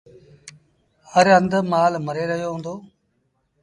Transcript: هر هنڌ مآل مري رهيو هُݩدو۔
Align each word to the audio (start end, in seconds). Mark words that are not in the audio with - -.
هر 1.11 1.25
هنڌ 1.35 1.51
مآل 1.71 1.93
مري 2.05 2.23
رهيو 2.31 2.51
هُݩدو۔ 2.53 2.75